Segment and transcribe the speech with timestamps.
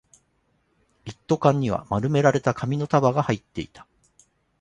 [1.05, 3.85] 一斗缶には丸められた紙の束が入っていた